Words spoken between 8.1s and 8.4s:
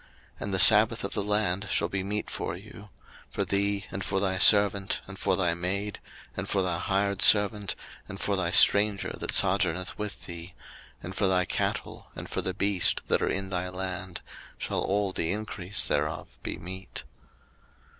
for